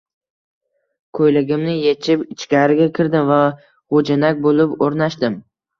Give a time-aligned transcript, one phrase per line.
[1.19, 5.43] Ko`ylagimni echib, ichkariga kirdim va g`ujanak bo`lib o`rnashdim